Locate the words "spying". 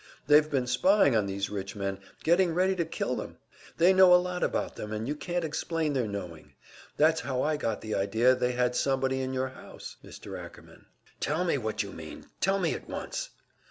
0.65-1.15